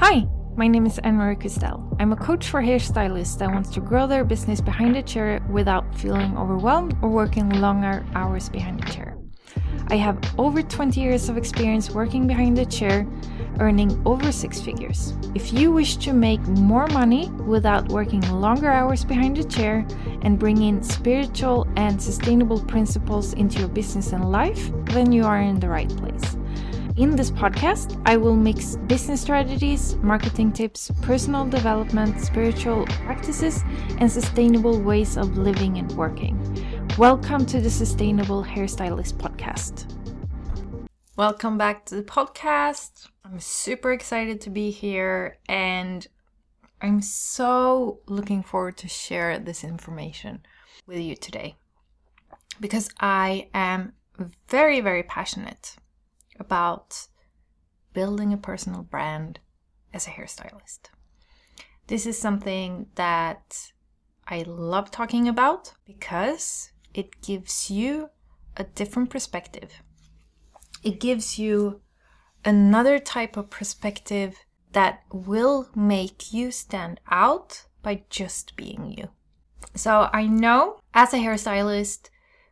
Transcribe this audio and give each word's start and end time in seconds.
Hi, 0.00 0.28
my 0.56 0.68
name 0.68 0.86
is 0.86 1.00
Ann-Marie 1.00 1.34
Custel. 1.34 1.96
I'm 1.98 2.12
a 2.12 2.16
coach 2.16 2.50
for 2.50 2.62
hairstylists 2.62 3.36
that 3.38 3.50
wants 3.50 3.68
to 3.70 3.80
grow 3.80 4.06
their 4.06 4.24
business 4.24 4.60
behind 4.60 4.94
the 4.94 5.02
chair 5.02 5.44
without 5.50 5.92
feeling 5.98 6.38
overwhelmed 6.38 6.96
or 7.02 7.08
working 7.08 7.48
longer 7.60 8.06
hours 8.14 8.48
behind 8.48 8.80
the 8.80 8.92
chair. 8.92 9.18
I 9.88 9.96
have 9.96 10.16
over 10.38 10.62
20 10.62 11.00
years 11.00 11.28
of 11.28 11.36
experience 11.36 11.90
working 11.90 12.28
behind 12.28 12.56
the 12.56 12.64
chair, 12.64 13.08
earning 13.58 14.00
over 14.06 14.30
six 14.30 14.60
figures. 14.60 15.14
If 15.34 15.52
you 15.52 15.72
wish 15.72 15.96
to 15.96 16.12
make 16.12 16.40
more 16.46 16.86
money 16.86 17.28
without 17.30 17.88
working 17.88 18.20
longer 18.30 18.70
hours 18.70 19.04
behind 19.04 19.36
the 19.36 19.44
chair 19.44 19.84
and 20.22 20.38
bring 20.38 20.62
in 20.62 20.80
spiritual 20.80 21.66
and 21.74 22.00
sustainable 22.00 22.64
principles 22.66 23.32
into 23.32 23.58
your 23.58 23.68
business 23.68 24.12
and 24.12 24.30
life, 24.30 24.70
then 24.84 25.10
you 25.10 25.24
are 25.24 25.40
in 25.40 25.58
the 25.58 25.68
right 25.68 25.88
place. 25.88 26.36
In 26.98 27.14
this 27.14 27.30
podcast, 27.30 28.02
I 28.06 28.16
will 28.16 28.34
mix 28.34 28.74
business 28.88 29.20
strategies, 29.20 29.94
marketing 29.98 30.50
tips, 30.50 30.90
personal 31.00 31.46
development, 31.46 32.20
spiritual 32.20 32.86
practices, 32.86 33.62
and 33.98 34.10
sustainable 34.10 34.80
ways 34.82 35.16
of 35.16 35.38
living 35.38 35.78
and 35.78 35.92
working. 35.92 36.36
Welcome 36.98 37.46
to 37.46 37.60
the 37.60 37.70
Sustainable 37.70 38.42
Hairstylist 38.42 39.14
Podcast. 39.14 39.86
Welcome 41.14 41.56
back 41.56 41.86
to 41.86 41.94
the 41.94 42.02
podcast. 42.02 43.06
I'm 43.24 43.38
super 43.38 43.92
excited 43.92 44.40
to 44.40 44.50
be 44.50 44.72
here 44.72 45.38
and 45.48 46.04
I'm 46.82 47.00
so 47.00 48.00
looking 48.08 48.42
forward 48.42 48.76
to 48.78 48.88
share 48.88 49.38
this 49.38 49.62
information 49.62 50.40
with 50.84 50.98
you 50.98 51.14
today 51.14 51.54
because 52.58 52.88
I 52.98 53.50
am 53.54 53.92
very, 54.48 54.80
very 54.80 55.04
passionate 55.04 55.76
about 56.38 57.08
building 57.92 58.32
a 58.32 58.36
personal 58.36 58.82
brand 58.82 59.40
as 59.92 60.06
a 60.06 60.10
hairstylist. 60.10 60.90
This 61.86 62.06
is 62.06 62.18
something 62.18 62.86
that 62.94 63.72
I 64.26 64.42
love 64.46 64.90
talking 64.90 65.26
about 65.26 65.72
because 65.86 66.70
it 66.92 67.22
gives 67.22 67.70
you 67.70 68.10
a 68.56 68.64
different 68.64 69.10
perspective. 69.10 69.70
It 70.82 71.00
gives 71.00 71.38
you 71.38 71.80
another 72.44 72.98
type 72.98 73.36
of 73.36 73.50
perspective 73.50 74.36
that 74.72 75.02
will 75.12 75.70
make 75.74 76.32
you 76.32 76.50
stand 76.50 77.00
out 77.10 77.64
by 77.82 78.02
just 78.10 78.54
being 78.54 78.94
you. 78.96 79.08
So 79.74 80.08
I 80.12 80.26
know 80.26 80.78
as 80.94 81.14
a 81.14 81.18
hairstylist, 81.18 82.10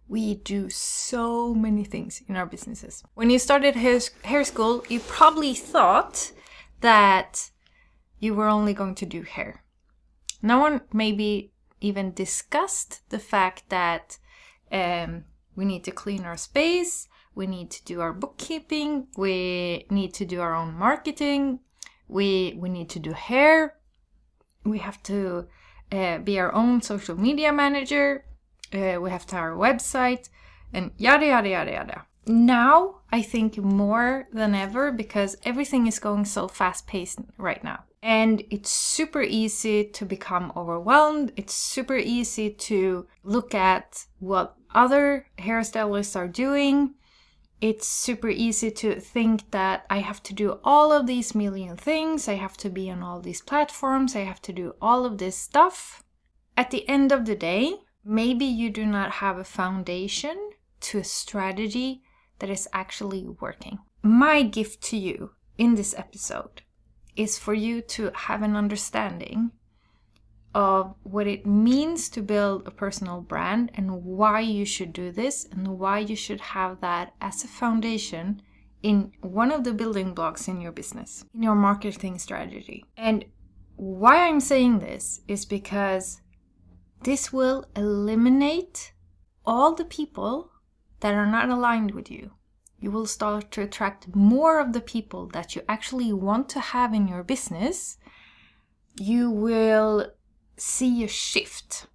we 0.08 0.34
do 0.34 0.70
so 0.70 1.54
many 1.54 1.84
things 1.84 2.22
in 2.28 2.36
our 2.36 2.46
businesses. 2.46 3.02
When 3.14 3.30
you 3.30 3.38
started 3.38 3.74
hair, 3.74 4.00
hair 4.22 4.44
school, 4.44 4.84
you 4.88 5.00
probably 5.00 5.54
thought 5.54 6.32
that 6.80 7.50
you 8.18 8.34
were 8.34 8.48
only 8.48 8.72
going 8.72 8.94
to 8.96 9.06
do 9.06 9.22
hair. 9.22 9.64
No 10.42 10.58
one 10.58 10.82
maybe 10.92 11.52
even 11.80 12.12
discussed 12.12 13.08
the 13.10 13.18
fact 13.18 13.68
that 13.68 14.18
um, 14.70 15.24
we 15.54 15.64
need 15.64 15.84
to 15.84 15.90
clean 15.90 16.24
our 16.24 16.36
space, 16.36 17.08
we 17.34 17.46
need 17.46 17.70
to 17.70 17.84
do 17.84 18.00
our 18.00 18.12
bookkeeping, 18.12 19.08
we 19.16 19.86
need 19.90 20.14
to 20.14 20.24
do 20.24 20.40
our 20.40 20.54
own 20.54 20.74
marketing, 20.74 21.60
we 22.08 22.56
we 22.58 22.68
need 22.68 22.88
to 22.90 22.98
do 22.98 23.12
hair, 23.12 23.76
we 24.64 24.78
have 24.78 25.02
to 25.04 25.46
uh, 25.92 26.18
be 26.18 26.38
our 26.38 26.52
own 26.52 26.80
social 26.82 27.16
media 27.16 27.52
manager, 27.52 28.24
uh, 28.72 29.00
we 29.00 29.10
have 29.10 29.26
to 29.26 29.36
our 29.36 29.52
website, 29.52 30.28
and 30.72 30.90
yada 30.96 31.26
yada 31.26 31.48
yada 31.48 31.72
yada. 31.72 32.06
Now 32.26 33.02
I 33.12 33.22
think 33.22 33.56
more 33.56 34.28
than 34.32 34.54
ever 34.54 34.90
because 34.90 35.36
everything 35.44 35.86
is 35.86 35.98
going 35.98 36.24
so 36.24 36.48
fast 36.48 36.86
paced 36.86 37.20
right 37.38 37.62
now. 37.62 37.84
And 38.02 38.42
it's 38.50 38.70
super 38.70 39.22
easy 39.22 39.84
to 39.84 40.04
become 40.04 40.52
overwhelmed. 40.56 41.32
It's 41.36 41.54
super 41.54 41.96
easy 41.96 42.50
to 42.50 43.06
look 43.24 43.54
at 43.54 44.06
what 44.18 44.56
other 44.74 45.26
hairstylists 45.38 46.14
are 46.14 46.28
doing. 46.28 46.94
It's 47.60 47.88
super 47.88 48.28
easy 48.28 48.70
to 48.70 49.00
think 49.00 49.50
that 49.50 49.86
I 49.88 49.98
have 49.98 50.22
to 50.24 50.34
do 50.34 50.60
all 50.62 50.92
of 50.92 51.06
these 51.06 51.34
million 51.34 51.76
things. 51.76 52.28
I 52.28 52.34
have 52.34 52.56
to 52.58 52.68
be 52.68 52.90
on 52.90 53.02
all 53.02 53.20
these 53.20 53.40
platforms. 53.40 54.14
I 54.14 54.20
have 54.20 54.42
to 54.42 54.52
do 54.52 54.74
all 54.80 55.06
of 55.06 55.18
this 55.18 55.36
stuff. 55.36 56.02
At 56.56 56.70
the 56.70 56.88
end 56.88 57.12
of 57.12 57.24
the 57.24 57.34
day, 57.34 57.74
maybe 58.06 58.44
you 58.44 58.70
do 58.70 58.86
not 58.86 59.10
have 59.10 59.36
a 59.36 59.44
foundation 59.44 60.50
to 60.80 60.98
a 60.98 61.04
strategy 61.04 62.02
that 62.38 62.50
is 62.50 62.68
actually 62.72 63.24
working. 63.40 63.78
My 64.02 64.42
gift 64.42 64.82
to 64.84 64.96
you 64.96 65.32
in 65.58 65.74
this 65.74 65.94
episode 65.98 66.62
is 67.16 67.38
for 67.38 67.54
you 67.54 67.80
to 67.80 68.10
have 68.14 68.42
an 68.42 68.54
understanding 68.54 69.50
of 70.54 70.94
what 71.02 71.26
it 71.26 71.44
means 71.44 72.08
to 72.08 72.22
build 72.22 72.66
a 72.66 72.70
personal 72.70 73.20
brand 73.20 73.70
and 73.74 74.04
why 74.04 74.40
you 74.40 74.64
should 74.64 74.92
do 74.92 75.10
this 75.10 75.46
and 75.50 75.78
why 75.78 75.98
you 75.98 76.16
should 76.16 76.40
have 76.40 76.80
that 76.80 77.12
as 77.20 77.44
a 77.44 77.48
foundation 77.48 78.40
in 78.82 79.12
one 79.20 79.50
of 79.50 79.64
the 79.64 79.72
building 79.72 80.14
blocks 80.14 80.48
in 80.48 80.60
your 80.60 80.72
business, 80.72 81.24
in 81.34 81.42
your 81.42 81.54
marketing 81.54 82.18
strategy. 82.18 82.84
And 82.96 83.24
why 83.76 84.28
I'm 84.28 84.40
saying 84.40 84.78
this 84.78 85.20
is 85.28 85.44
because 85.44 86.22
this 87.06 87.32
will 87.32 87.64
eliminate 87.76 88.92
all 89.44 89.72
the 89.72 89.84
people 89.84 90.50
that 90.98 91.14
are 91.14 91.30
not 91.30 91.48
aligned 91.48 91.92
with 91.92 92.10
you. 92.10 92.32
You 92.80 92.90
will 92.90 93.06
start 93.06 93.52
to 93.52 93.62
attract 93.62 94.16
more 94.16 94.58
of 94.58 94.72
the 94.72 94.80
people 94.80 95.28
that 95.28 95.54
you 95.54 95.62
actually 95.68 96.12
want 96.12 96.48
to 96.48 96.60
have 96.60 96.92
in 96.92 97.06
your 97.06 97.22
business. 97.22 97.96
You 98.98 99.30
will 99.30 100.10
see 100.56 101.04
a 101.04 101.08
shift. 101.08 101.86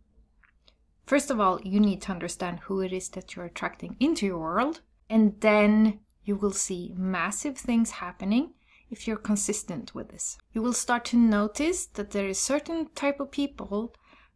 First 1.06 1.30
of 1.30 1.42
all, 1.42 1.60
you 1.62 1.82
need 1.82 2.02
to 2.04 2.14
understand 2.14 2.62
who 2.62 2.80
it 2.80 2.94
is 2.94 3.10
that 3.10 3.36
you're 3.36 3.52
attracting 3.52 3.98
into 4.00 4.26
your 4.26 4.40
world, 4.40 4.80
and 5.10 5.36
then 5.42 6.00
you 6.24 6.38
will 6.38 6.54
see 6.54 6.94
massive 6.96 7.58
things 7.58 7.92
happening 7.92 8.54
if 8.90 9.08
you're 9.08 9.18
consistent 9.18 9.94
with 9.94 10.08
this. 10.08 10.38
You 10.54 10.62
will 10.62 10.72
start 10.86 11.04
to 11.06 11.18
notice 11.18 11.86
that 11.88 12.12
there 12.12 12.30
is 12.30 12.40
certain 12.40 12.88
type 12.96 13.20
of 13.20 13.30
people 13.30 13.94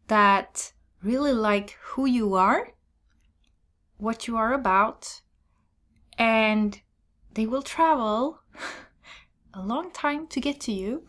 that 0.07 0.73
really 1.03 1.33
like 1.33 1.77
who 1.81 2.05
you 2.05 2.35
are, 2.35 2.71
what 3.97 4.27
you 4.27 4.37
are 4.37 4.53
about, 4.53 5.21
and 6.17 6.81
they 7.33 7.45
will 7.45 7.61
travel 7.61 8.39
a 9.53 9.61
long 9.61 9.91
time 9.91 10.27
to 10.27 10.39
get 10.39 10.59
to 10.61 10.71
you. 10.71 11.07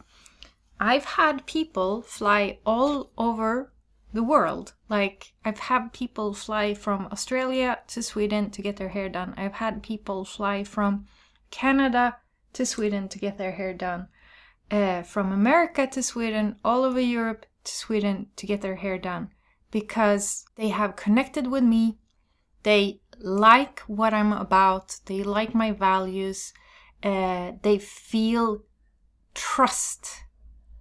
I've 0.78 1.04
had 1.04 1.46
people 1.46 2.02
fly 2.02 2.58
all 2.66 3.10
over 3.16 3.72
the 4.12 4.22
world. 4.22 4.74
Like, 4.88 5.32
I've 5.44 5.58
had 5.58 5.92
people 5.92 6.34
fly 6.34 6.74
from 6.74 7.08
Australia 7.10 7.78
to 7.88 8.02
Sweden 8.02 8.50
to 8.50 8.62
get 8.62 8.76
their 8.76 8.90
hair 8.90 9.08
done. 9.08 9.34
I've 9.36 9.54
had 9.54 9.82
people 9.82 10.24
fly 10.24 10.64
from 10.64 11.06
Canada 11.50 12.16
to 12.54 12.66
Sweden 12.66 13.08
to 13.08 13.18
get 13.18 13.38
their 13.38 13.52
hair 13.52 13.72
done. 13.72 14.08
Uh, 14.70 15.02
from 15.02 15.32
America 15.32 15.86
to 15.86 16.02
Sweden, 16.02 16.56
all 16.64 16.84
over 16.84 17.00
Europe 17.00 17.46
to 17.66 17.72
Sweden 17.72 18.28
to 18.36 18.46
get 18.46 18.62
their 18.62 18.76
hair 18.76 18.98
done 18.98 19.30
because 19.70 20.44
they 20.56 20.68
have 20.68 20.96
connected 20.96 21.46
with 21.48 21.62
me. 21.62 21.98
They 22.62 23.00
like 23.18 23.80
what 23.80 24.14
I'm 24.14 24.32
about. 24.32 24.98
They 25.06 25.22
like 25.22 25.54
my 25.54 25.72
values. 25.72 26.52
Uh, 27.02 27.52
they 27.62 27.78
feel 27.78 28.62
trust 29.34 30.24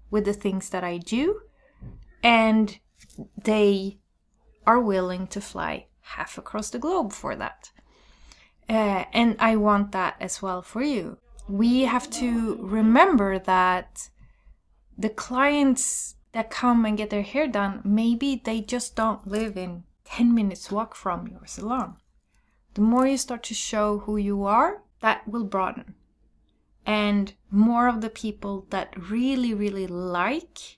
with 0.10 0.26
the 0.26 0.34
things 0.34 0.70
that 0.70 0.84
I 0.84 0.98
do. 0.98 1.42
And 2.24 2.80
they 3.44 4.00
are 4.66 4.80
willing 4.80 5.28
to 5.28 5.42
fly 5.42 5.88
half 6.02 6.38
across 6.38 6.70
the 6.70 6.80
globe 6.80 7.14
for 7.14 7.36
that. 7.36 7.72
Uh, 8.68 9.06
and 9.14 9.36
I 9.40 9.56
want 9.56 9.92
that 9.92 10.16
as 10.20 10.42
well 10.42 10.62
for 10.62 10.82
you. 10.82 11.18
We 11.48 11.82
have 11.82 12.10
to 12.12 12.58
remember 12.62 13.38
that 13.40 14.10
the 14.98 15.10
clients 15.10 16.15
that 16.36 16.50
come 16.50 16.84
and 16.84 16.98
get 16.98 17.12
their 17.12 17.22
hair 17.22 17.48
done, 17.48 17.80
maybe 17.86 18.42
they 18.44 18.60
just 18.60 18.94
don't 18.94 19.26
live 19.26 19.56
in 19.56 19.86
10 20.04 20.36
minutes 20.36 20.70
walk 20.70 20.94
from 20.94 21.30
your 21.30 21.46
salon. 21.46 21.96
The 22.74 22.82
more 22.82 23.08
you 23.08 23.18
start 23.18 23.42
to 23.44 23.54
show 23.54 24.00
who 24.00 24.18
you 24.18 24.44
are, 24.44 24.84
that 25.00 25.26
will 25.26 25.46
broaden. 25.46 25.96
And 26.86 27.34
more 27.50 27.88
of 27.88 28.02
the 28.02 28.10
people 28.10 28.68
that 28.70 29.10
really, 29.10 29.54
really 29.54 29.88
like 29.88 30.78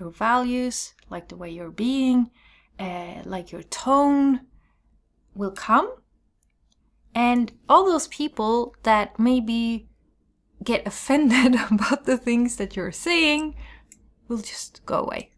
your 0.00 0.08
values, 0.08 0.94
like 1.10 1.28
the 1.28 1.36
way 1.36 1.50
you're 1.50 1.70
being, 1.70 2.30
uh, 2.78 3.20
like 3.26 3.52
your 3.52 3.64
tone, 3.64 4.46
will 5.34 5.50
come. 5.50 5.94
And 7.14 7.52
all 7.68 7.84
those 7.84 8.08
people 8.08 8.74
that 8.84 9.18
maybe 9.18 9.90
get 10.64 10.86
offended 10.86 11.54
about 11.70 12.06
the 12.06 12.16
things 12.16 12.56
that 12.56 12.76
you're 12.76 12.92
saying 12.92 13.56
will 14.28 14.38
just 14.38 14.84
go 14.86 15.00
away. 15.00 15.30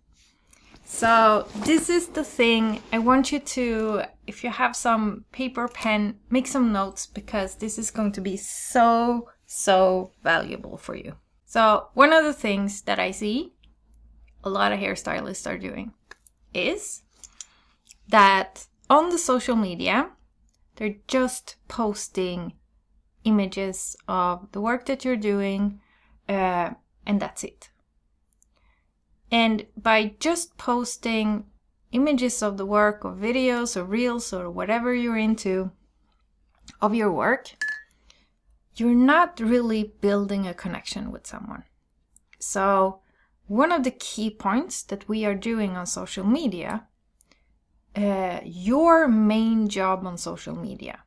So 0.85 1.47
this 1.57 1.91
is 1.91 2.09
the 2.09 2.25
thing. 2.25 2.81
I 2.93 2.99
want 2.99 3.31
you 3.31 3.41
to, 3.41 4.03
if 4.27 4.43
you 4.43 4.51
have 4.51 4.75
some 4.75 5.25
paper, 5.33 5.69
pen, 5.69 6.19
make 6.31 6.47
some 6.47 6.73
notes 6.73 7.07
because 7.07 7.57
this 7.57 7.79
is 7.79 7.91
going 7.91 8.13
to 8.13 8.23
be 8.23 8.37
so, 8.37 9.29
so 9.47 10.13
valuable 10.23 10.79
for 10.79 10.95
you. 10.95 11.15
So, 11.45 11.89
one 11.95 12.13
of 12.13 12.25
the 12.25 12.35
things 12.35 12.83
that 12.83 12.99
I 12.99 13.11
see 13.11 13.55
a 14.45 14.51
lot 14.51 14.73
of 14.73 14.79
hairstylists 14.79 15.51
are 15.51 15.59
doing 15.59 15.93
is 16.55 17.03
that 18.09 18.67
on 18.91 19.11
the 19.11 19.19
social 19.19 19.57
media, 19.57 20.11
they're 20.77 20.97
just 21.07 21.57
posting 21.67 22.55
images 23.25 23.97
of 24.07 24.51
the 24.53 24.61
work 24.61 24.87
that 24.87 25.05
you're 25.05 25.17
doing, 25.17 25.81
uh, 26.29 26.71
and 27.07 27.21
that's 27.21 27.45
it. 27.45 27.71
And 29.31 29.67
by 29.77 30.15
just 30.21 30.57
posting 30.57 31.45
images 31.93 32.43
of 32.43 32.57
the 32.57 32.67
work, 32.67 33.05
or 33.05 33.13
videos, 33.13 33.77
or 33.77 33.85
reels, 33.85 34.33
or 34.33 34.51
whatever 34.51 34.95
you're 34.95 35.17
into 35.17 35.71
of 36.81 36.95
your 36.95 37.13
work, 37.13 37.51
you're 38.77 38.95
not 38.95 39.41
really 39.41 39.93
building 40.01 40.47
a 40.47 40.55
connection 40.55 41.11
with 41.11 41.27
someone. 41.27 41.65
So, 42.39 43.01
one 43.47 43.73
of 43.73 43.83
the 43.83 43.91
key 43.91 44.31
points 44.31 44.83
that 44.85 45.09
we 45.09 45.25
are 45.25 45.35
doing 45.35 45.77
on 45.77 45.87
social 45.87 46.25
media, 46.25 46.87
uh, 47.97 48.41
your 48.45 49.09
main 49.09 49.69
job 49.69 50.07
on 50.07 50.19
social 50.19 50.55
media 50.55 51.01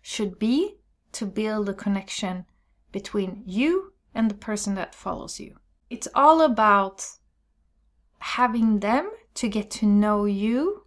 should 0.00 0.38
be 0.38 0.78
to 1.12 1.26
build 1.26 1.68
a 1.68 1.74
connection 1.74 2.46
between 2.92 3.42
you 3.44 3.92
and 4.14 4.30
the 4.30 4.34
person 4.34 4.74
that 4.76 4.94
follows 4.94 5.38
you. 5.40 5.56
It's 5.90 6.08
all 6.14 6.40
about 6.40 7.06
having 8.18 8.80
them 8.80 9.10
to 9.34 9.48
get 9.48 9.70
to 9.70 9.86
know 9.86 10.24
you, 10.24 10.84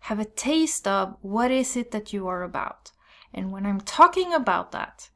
have 0.00 0.18
a 0.18 0.24
taste 0.24 0.86
of 0.88 1.16
what 1.20 1.50
is 1.50 1.76
it 1.76 1.90
that 1.92 2.12
you 2.12 2.26
are 2.26 2.42
about. 2.42 2.90
And 3.32 3.50
when 3.50 3.64
I'm 3.64 3.80
talking 3.80 4.32
about 4.32 4.72
that, 4.72 5.10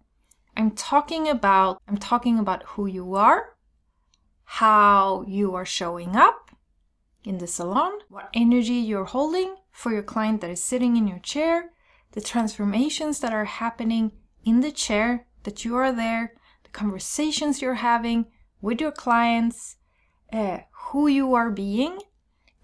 I'm 0.57 0.71
talking 0.71 1.29
about 1.29 1.83
I'm 1.87 1.99
talking 1.99 2.39
about 2.39 2.63
who 2.63 2.87
you 2.87 3.15
are, 3.15 3.57
how 4.45 5.25
you 5.27 5.55
are 5.55 5.67
showing 5.67 6.17
up 6.17 6.51
in 7.25 7.39
the 7.39 7.47
salon, 7.47 7.93
what 8.09 8.31
energy 8.33 8.75
you're 8.75 9.05
holding 9.05 9.57
for 9.71 9.93
your 9.93 10.03
client 10.03 10.41
that 10.41 10.51
is 10.51 10.63
sitting 10.63 10.97
in 10.97 11.07
your 11.07 11.19
chair, 11.19 11.73
the 12.13 12.21
transformations 12.21 13.21
that 13.21 13.35
are 13.35 13.45
happening 13.45 14.13
in 14.45 14.61
the 14.61 14.73
chair 14.73 15.27
that 15.43 15.65
you 15.65 15.77
are 15.77 15.93
there, 15.93 16.33
the 16.63 16.71
conversations 16.71 17.61
you're 17.61 17.75
having 17.75 18.27
with 18.63 18.81
your 18.81 18.93
clients, 18.93 19.77
uh, 20.33 20.59
who 20.71 21.07
you 21.07 21.35
are 21.35 21.51
being, 21.51 21.99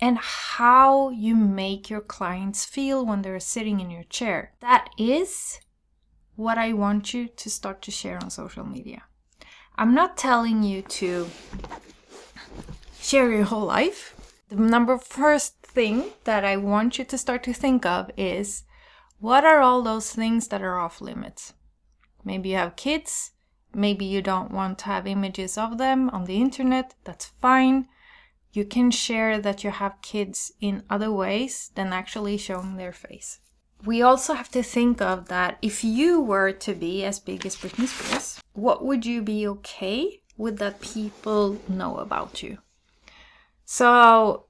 and 0.00 0.18
how 0.18 1.10
you 1.10 1.36
make 1.36 1.88
your 1.88 2.00
clients 2.00 2.64
feel 2.64 3.06
when 3.06 3.22
they're 3.22 3.38
sitting 3.38 3.80
in 3.80 3.90
your 3.90 4.04
chair. 4.04 4.52
That 4.60 4.90
is 4.98 5.60
what 6.34 6.58
I 6.58 6.72
want 6.72 7.14
you 7.14 7.28
to 7.28 7.50
start 7.50 7.82
to 7.82 7.90
share 7.90 8.18
on 8.22 8.30
social 8.30 8.64
media. 8.64 9.04
I'm 9.76 9.94
not 9.94 10.16
telling 10.16 10.62
you 10.62 10.82
to 10.82 11.28
share 13.00 13.30
your 13.30 13.44
whole 13.44 13.66
life. 13.66 14.14
The 14.48 14.56
number 14.56 14.98
first 14.98 15.62
thing 15.62 16.10
that 16.24 16.44
I 16.44 16.56
want 16.56 16.98
you 16.98 17.04
to 17.04 17.18
start 17.18 17.42
to 17.44 17.52
think 17.52 17.86
of 17.86 18.10
is 18.16 18.64
what 19.18 19.44
are 19.44 19.60
all 19.60 19.82
those 19.82 20.12
things 20.12 20.48
that 20.48 20.62
are 20.62 20.78
off 20.78 21.00
limits? 21.00 21.54
Maybe 22.24 22.50
you 22.50 22.56
have 22.56 22.76
kids, 22.76 23.31
maybe 23.74 24.04
you 24.04 24.22
don't 24.22 24.50
want 24.50 24.78
to 24.80 24.86
have 24.86 25.06
images 25.06 25.58
of 25.58 25.78
them 25.78 26.10
on 26.10 26.24
the 26.24 26.40
internet, 26.40 26.94
that's 27.04 27.26
fine. 27.26 27.88
You 28.52 28.64
can 28.64 28.90
share 28.90 29.40
that 29.40 29.64
you 29.64 29.70
have 29.70 30.02
kids 30.02 30.52
in 30.60 30.82
other 30.90 31.10
ways 31.10 31.70
than 31.74 31.92
actually 31.92 32.36
showing 32.36 32.76
their 32.76 32.92
face 32.92 33.40
we 33.84 34.02
also 34.02 34.34
have 34.34 34.50
to 34.50 34.62
think 34.62 35.00
of 35.00 35.28
that 35.28 35.58
if 35.60 35.82
you 35.82 36.20
were 36.20 36.52
to 36.52 36.74
be 36.74 37.04
as 37.04 37.18
big 37.18 37.44
as 37.44 37.56
Britney 37.56 37.86
Spears, 37.86 38.40
what 38.52 38.84
would 38.84 39.04
you 39.04 39.22
be 39.22 39.46
okay 39.46 40.22
with 40.36 40.58
that 40.58 40.80
people 40.80 41.58
know 41.68 41.96
about 41.96 42.42
you? 42.42 42.58
So, 43.64 44.46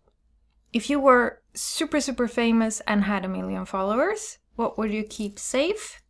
if 0.73 0.91
you 0.91 1.01
were 1.01 1.41
super, 1.55 2.01
super 2.01 2.29
famous 2.29 2.81
and 2.87 3.05
had 3.05 3.25
a 3.25 3.29
million 3.29 3.65
followers, 3.65 4.39
what 4.57 4.77
would 4.79 4.93
you 4.93 5.05
keep 5.05 5.39
safe, 5.39 6.02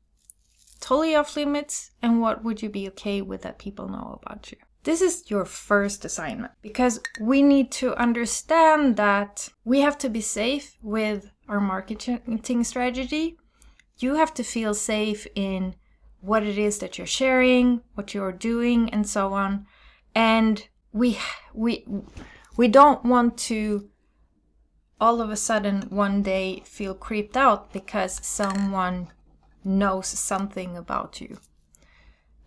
totally 0.82 1.14
off 1.14 1.36
limits, 1.36 1.92
and 2.02 2.20
what 2.20 2.44
would 2.44 2.60
you 2.60 2.68
be 2.68 2.88
okay 2.88 3.22
with 3.22 3.42
that 3.42 3.58
people 3.58 3.88
know 3.88 4.20
about 4.22 4.50
you? 4.50 4.58
This 4.84 5.00
is 5.00 5.30
your 5.30 5.44
first 5.44 6.04
assignment 6.04 6.52
because 6.60 7.00
we 7.20 7.40
need 7.40 7.70
to 7.72 7.94
understand 7.94 8.96
that 8.96 9.48
we 9.64 9.80
have 9.80 9.96
to 9.98 10.10
be 10.10 10.20
safe 10.20 10.76
with 10.82 11.30
our 11.48 11.60
marketing 11.60 12.64
strategy. 12.64 13.38
You 13.98 14.16
have 14.16 14.34
to 14.34 14.42
feel 14.42 14.74
safe 14.74 15.26
in 15.36 15.76
what 16.20 16.42
it 16.42 16.58
is 16.58 16.78
that 16.78 16.98
you're 16.98 17.06
sharing, 17.06 17.82
what 17.94 18.12
you're 18.12 18.32
doing, 18.32 18.90
and 18.90 19.08
so 19.08 19.32
on. 19.32 19.66
And 20.16 20.66
we 20.92 21.18
we 21.54 21.86
we 22.56 22.66
don't 22.68 23.04
want 23.04 23.38
to 23.38 23.88
all 25.00 25.20
of 25.20 25.30
a 25.30 25.36
sudden 25.36 25.82
one 25.90 26.22
day 26.22 26.62
feel 26.64 26.94
creeped 26.94 27.36
out 27.36 27.72
because 27.72 28.24
someone 28.24 29.08
knows 29.64 30.06
something 30.06 30.76
about 30.76 31.20
you. 31.20 31.38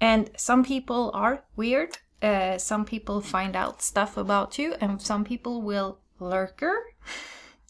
And 0.02 0.30
some 0.38 0.64
people 0.64 1.12
are 1.14 1.44
weird 1.56 1.98
uh, 2.26 2.58
some 2.58 2.86
people 2.86 3.22
find 3.22 3.56
out 3.56 3.82
stuff 3.82 4.18
about 4.18 4.58
you, 4.58 4.74
and 4.82 5.02
some 5.02 5.24
people 5.24 5.62
will 5.62 6.00
lurker 6.20 6.76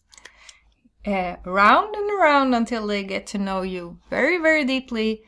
uh, 1.06 1.36
round 1.44 1.94
and 1.94 2.10
around 2.10 2.54
until 2.54 2.86
they 2.86 3.02
get 3.02 3.26
to 3.26 3.38
know 3.38 3.62
you 3.62 3.98
very, 4.08 4.38
very 4.38 4.64
deeply 4.64 5.22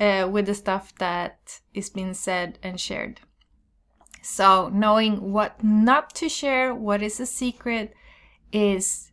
uh, 0.00 0.26
with 0.30 0.46
the 0.46 0.54
stuff 0.54 0.94
that 0.96 1.60
is 1.74 1.90
being 1.90 2.14
said 2.14 2.58
and 2.62 2.80
shared. 2.80 3.20
So, 4.22 4.68
knowing 4.68 5.32
what 5.32 5.62
not 5.64 6.14
to 6.16 6.28
share, 6.28 6.74
what 6.74 7.02
is 7.02 7.20
a 7.20 7.26
secret, 7.26 7.94
is 8.52 9.10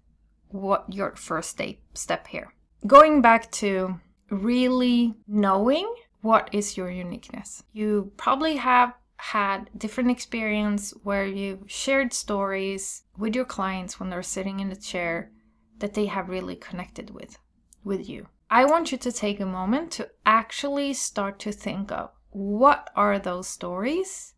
what 0.50 0.86
your 0.94 1.16
first 1.16 1.50
step, 1.50 1.76
step 1.94 2.28
here. 2.28 2.54
Going 2.86 3.22
back 3.22 3.52
to 3.64 4.00
really 4.30 5.16
knowing 5.28 5.94
what 6.22 6.50
is 6.52 6.78
your 6.78 6.90
uniqueness. 6.90 7.64
You 7.74 8.12
probably 8.18 8.58
have 8.58 8.94
had 9.18 9.70
different 9.78 10.12
experience 10.12 10.94
where 11.04 11.26
you've 11.26 11.64
shared 11.68 12.14
stories 12.14 13.04
with 13.18 13.36
your 13.36 13.46
clients 13.46 14.00
when 14.00 14.10
they're 14.10 14.24
sitting 14.24 14.60
in 14.60 14.70
the 14.70 14.76
chair 14.76 15.32
that 15.80 15.94
they 15.94 16.06
have 16.06 16.30
really 16.30 16.56
connected 16.56 17.10
with 17.12 17.38
with 17.84 18.08
you. 18.08 18.28
I 18.50 18.66
want 18.66 18.92
you 18.92 18.98
to 18.98 19.12
take 19.12 19.40
a 19.40 19.46
moment 19.46 19.92
to 19.94 20.10
actually 20.26 20.94
start 20.94 21.40
to 21.40 21.52
think 21.52 21.92
of 21.92 22.12
what 22.30 22.90
are 22.96 23.20
those 23.20 23.48
stories 23.48 24.34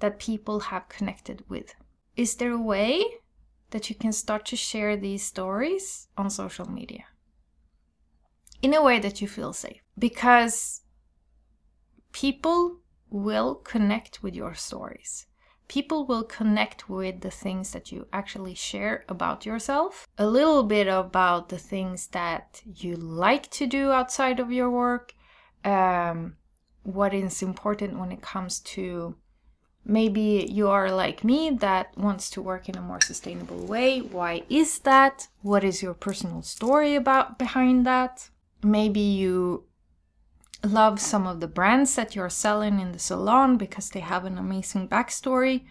that 0.00 0.18
people 0.18 0.60
have 0.60 0.88
connected 0.88 1.44
with. 1.48 1.74
Is 2.16 2.36
there 2.36 2.52
a 2.52 2.60
way 2.60 3.04
that 3.70 3.88
you 3.88 3.96
can 3.96 4.12
start 4.12 4.44
to 4.46 4.56
share 4.56 4.96
these 4.96 5.22
stories 5.22 6.08
on 6.16 6.30
social 6.30 6.70
media? 6.70 7.04
In 8.62 8.74
a 8.74 8.82
way 8.82 8.98
that 8.98 9.20
you 9.20 9.28
feel 9.28 9.52
safe. 9.52 9.80
Because 9.98 10.82
people 12.12 12.80
will 13.10 13.54
connect 13.56 14.22
with 14.22 14.34
your 14.34 14.54
stories. 14.54 15.26
People 15.68 16.06
will 16.06 16.22
connect 16.22 16.88
with 16.88 17.20
the 17.20 17.30
things 17.30 17.72
that 17.72 17.90
you 17.90 18.06
actually 18.12 18.54
share 18.54 19.04
about 19.08 19.44
yourself, 19.44 20.06
a 20.16 20.26
little 20.26 20.62
bit 20.62 20.86
about 20.86 21.48
the 21.48 21.58
things 21.58 22.06
that 22.08 22.62
you 22.64 22.94
like 22.94 23.50
to 23.50 23.66
do 23.66 23.90
outside 23.90 24.38
of 24.38 24.52
your 24.52 24.70
work, 24.70 25.12
um, 25.64 26.36
what 26.84 27.12
is 27.12 27.42
important 27.42 27.98
when 27.98 28.12
it 28.12 28.22
comes 28.22 28.60
to 28.60 29.16
maybe 29.84 30.46
you 30.50 30.68
are 30.68 30.90
like 30.90 31.24
me 31.24 31.50
that 31.50 31.96
wants 31.96 32.30
to 32.30 32.42
work 32.42 32.68
in 32.68 32.76
a 32.76 32.82
more 32.82 33.00
sustainable 33.00 33.66
way. 33.66 34.00
Why 34.00 34.42
is 34.48 34.78
that? 34.80 35.28
What 35.42 35.64
is 35.64 35.82
your 35.82 35.94
personal 35.94 36.42
story 36.42 36.94
about 36.94 37.38
behind 37.38 37.84
that? 37.86 38.30
Maybe 38.66 38.98
you 38.98 39.62
love 40.64 40.98
some 41.00 41.24
of 41.24 41.38
the 41.38 41.46
brands 41.46 41.94
that 41.94 42.16
you're 42.16 42.28
selling 42.28 42.80
in 42.80 42.90
the 42.90 42.98
salon 42.98 43.56
because 43.56 43.90
they 43.90 44.00
have 44.00 44.24
an 44.24 44.38
amazing 44.38 44.88
backstory. 44.88 45.66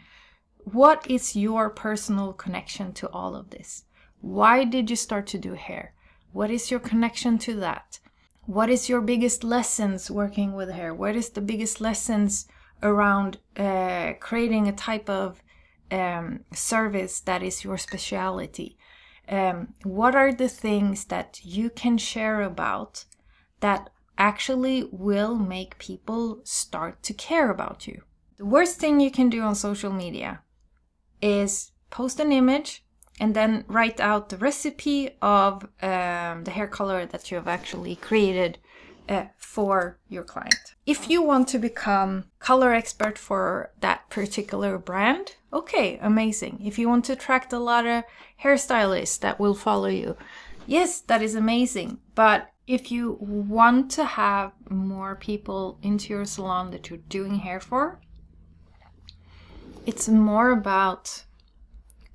What 0.59 1.05
is 1.09 1.35
your 1.35 1.69
personal 1.69 2.31
connection 2.31 2.93
to 2.93 3.09
all 3.09 3.35
of 3.35 3.49
this? 3.49 3.83
Why 4.21 4.63
did 4.63 4.89
you 4.89 4.95
start 4.95 5.27
to 5.27 5.37
do 5.37 5.55
hair? 5.55 5.93
What 6.31 6.49
is 6.49 6.71
your 6.71 6.79
connection 6.79 7.37
to 7.39 7.55
that? 7.55 7.99
What 8.45 8.69
is 8.69 8.87
your 8.87 9.01
biggest 9.01 9.43
lessons 9.43 10.09
working 10.09 10.53
with 10.53 10.69
hair? 10.69 10.93
What 10.93 11.17
is 11.17 11.31
the 11.31 11.41
biggest 11.41 11.81
lessons 11.81 12.47
around 12.81 13.39
uh, 13.57 14.13
creating 14.21 14.69
a 14.69 14.71
type 14.71 15.09
of 15.09 15.43
um, 15.91 16.45
service 16.53 17.19
that 17.19 17.43
is 17.43 17.65
your 17.65 17.77
specialty? 17.77 18.77
Um, 19.27 19.73
what 19.83 20.15
are 20.15 20.31
the 20.31 20.49
things 20.49 21.05
that 21.05 21.39
you 21.43 21.69
can 21.69 21.97
share 21.97 22.41
about 22.41 23.05
that 23.59 23.89
actually 24.17 24.87
will 24.91 25.35
make 25.35 25.77
people 25.77 26.41
start 26.43 27.03
to 27.03 27.13
care 27.13 27.49
about 27.49 27.87
you. 27.87 28.01
The 28.37 28.45
worst 28.45 28.79
thing 28.79 28.99
you 28.99 29.11
can 29.11 29.29
do 29.29 29.41
on 29.41 29.55
social 29.55 29.91
media 29.91 30.41
is 31.21 31.71
post 31.89 32.19
an 32.19 32.31
image 32.31 32.83
and 33.19 33.33
then 33.33 33.63
write 33.67 33.99
out 33.99 34.29
the 34.29 34.37
recipe 34.37 35.11
of 35.21 35.63
um, 35.81 36.43
the 36.43 36.51
hair 36.51 36.67
color 36.67 37.05
that 37.05 37.31
you 37.31 37.37
have 37.37 37.47
actually 37.47 37.95
created 37.95 38.57
uh, 39.07 39.25
for 39.37 39.99
your 40.09 40.23
client. 40.23 40.75
If 40.85 41.09
you 41.09 41.21
want 41.21 41.47
to 41.49 41.59
become 41.59 42.25
color 42.39 42.73
expert 42.73 43.17
for 43.17 43.71
that 43.79 44.09
particular 44.09 44.77
brand, 44.77 45.35
okay, 45.55 45.97
amazing. 46.01 46.61
If 46.63 46.77
you 46.77 46.89
want 46.89 47.05
to 47.05 47.13
attract 47.13 47.53
a 47.53 47.59
lot 47.59 47.87
of 47.87 48.03
hairstylists 48.43 49.19
that 49.21 49.39
will 49.39 49.55
follow 49.55 49.87
you, 49.87 50.17
yes, 50.67 50.99
that 51.01 51.21
is 51.21 51.33
amazing. 51.33 51.99
But 52.13 52.49
if 52.67 52.91
you 52.91 53.17
want 53.21 53.89
to 53.91 54.03
have 54.03 54.51
more 54.69 55.15
people 55.15 55.79
into 55.81 56.13
your 56.13 56.25
salon 56.25 56.71
that 56.71 56.89
you're 56.89 56.99
doing 57.09 57.35
hair 57.35 57.59
for, 57.59 58.01
it's 59.85 60.09
more 60.09 60.51
about 60.51 61.23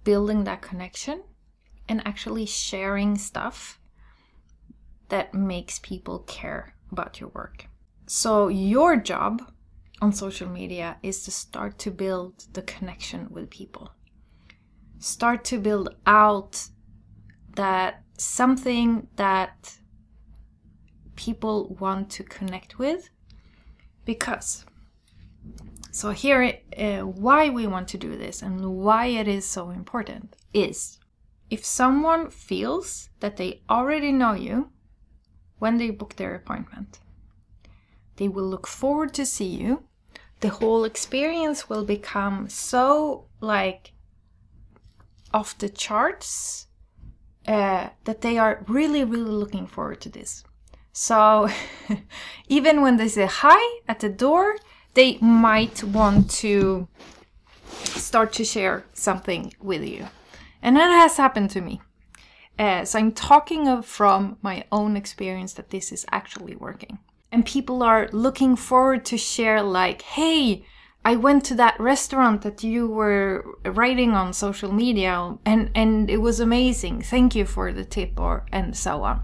building 0.04 0.44
that 0.44 0.60
connection 0.60 1.22
and 1.88 2.06
actually 2.06 2.46
sharing 2.46 3.16
stuff 3.16 3.80
that 5.08 5.32
makes 5.34 5.78
people 5.78 6.20
care 6.20 6.74
about 6.92 7.20
your 7.20 7.30
work. 7.30 7.66
So, 8.06 8.48
your 8.48 8.96
job 8.96 9.52
on 10.00 10.12
social 10.12 10.48
media 10.48 10.96
is 11.02 11.22
to 11.24 11.30
start 11.30 11.78
to 11.78 11.90
build 11.90 12.46
the 12.52 12.62
connection 12.62 13.28
with 13.30 13.50
people. 13.50 13.90
Start 14.98 15.44
to 15.46 15.58
build 15.58 15.94
out 16.06 16.68
that 17.56 18.02
something 18.16 19.08
that 19.16 19.76
people 21.16 21.76
want 21.80 22.10
to 22.10 22.24
connect 22.24 22.78
with 22.78 23.10
because 24.04 24.64
so 25.90 26.10
here 26.10 26.58
uh, 26.78 27.00
why 27.00 27.50
we 27.50 27.66
want 27.66 27.88
to 27.88 27.98
do 27.98 28.16
this 28.16 28.42
and 28.42 28.64
why 28.64 29.06
it 29.06 29.28
is 29.28 29.44
so 29.44 29.70
important 29.70 30.36
is 30.54 30.98
if 31.50 31.64
someone 31.64 32.30
feels 32.30 33.10
that 33.20 33.36
they 33.36 33.62
already 33.68 34.12
know 34.12 34.32
you 34.32 34.70
when 35.60 35.76
they 35.76 35.90
book 35.90 36.16
their 36.16 36.34
appointment. 36.34 36.98
They 38.16 38.26
will 38.28 38.48
look 38.48 38.66
forward 38.66 39.14
to 39.14 39.24
see 39.24 39.46
you. 39.46 39.84
The 40.40 40.48
whole 40.48 40.84
experience 40.84 41.68
will 41.68 41.84
become 41.84 42.48
so 42.48 43.26
like 43.40 43.92
off 45.32 45.56
the 45.58 45.68
charts 45.68 46.66
uh, 47.46 47.90
that 48.04 48.20
they 48.20 48.38
are 48.38 48.64
really, 48.68 49.04
really 49.04 49.30
looking 49.30 49.66
forward 49.66 50.00
to 50.02 50.08
this. 50.08 50.44
So 50.92 51.48
even 52.48 52.82
when 52.82 52.96
they 52.96 53.08
say 53.08 53.26
hi 53.26 53.80
at 53.86 54.00
the 54.00 54.08
door, 54.08 54.56
they 54.94 55.18
might 55.18 55.84
want 55.84 56.30
to 56.30 56.88
start 57.84 58.32
to 58.34 58.44
share 58.44 58.84
something 58.92 59.52
with 59.60 59.84
you. 59.84 60.08
And 60.62 60.76
that 60.76 60.90
has 60.90 61.16
happened 61.16 61.50
to 61.50 61.60
me. 61.60 61.80
Uh, 62.58 62.84
so 62.84 62.98
I'm 62.98 63.12
talking 63.12 63.68
of 63.68 63.86
from 63.86 64.36
my 64.42 64.64
own 64.70 64.96
experience 64.96 65.54
that 65.54 65.70
this 65.70 65.92
is 65.92 66.04
actually 66.10 66.56
working. 66.56 66.98
And 67.32 67.46
people 67.46 67.82
are 67.82 68.08
looking 68.12 68.56
forward 68.56 69.04
to 69.06 69.16
share, 69.16 69.62
like, 69.62 70.02
hey, 70.02 70.64
I 71.04 71.16
went 71.16 71.44
to 71.46 71.54
that 71.54 71.80
restaurant 71.80 72.42
that 72.42 72.62
you 72.62 72.86
were 72.86 73.44
writing 73.64 74.12
on 74.12 74.34
social 74.34 74.72
media 74.72 75.38
and, 75.46 75.70
and 75.74 76.10
it 76.10 76.18
was 76.18 76.40
amazing. 76.40 77.02
Thank 77.02 77.34
you 77.34 77.46
for 77.46 77.72
the 77.72 77.84
tip 77.84 78.20
or 78.20 78.44
and 78.52 78.76
so 78.76 79.02
on. 79.02 79.22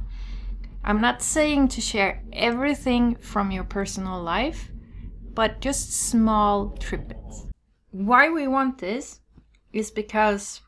I'm 0.83 1.01
not 1.01 1.21
saying 1.21 1.69
to 1.69 1.81
share 1.81 2.23
everything 2.33 3.17
from 3.17 3.51
your 3.51 3.65
personal 3.65 4.23
life, 4.23 4.71
but 5.35 5.61
just 5.61 5.93
small 5.93 6.71
trippets. 6.79 7.47
Why 7.91 8.31
we 8.31 8.47
want 8.47 8.79
this 8.79 9.21
is 9.73 9.91
because 9.91 10.63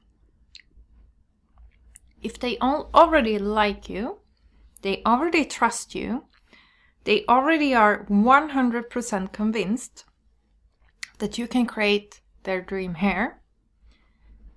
if 2.20 2.38
they 2.38 2.58
all 2.58 2.90
already 2.92 3.38
like 3.38 3.88
you, 3.88 4.18
they 4.82 5.02
already 5.06 5.44
trust 5.44 5.94
you, 5.94 6.24
they 7.08 7.24
already 7.26 7.74
are 7.74 8.04
100% 8.10 9.32
convinced 9.32 10.04
that 11.20 11.38
you 11.38 11.48
can 11.48 11.64
create 11.64 12.20
their 12.42 12.60
dream 12.60 12.96
hair, 12.96 13.40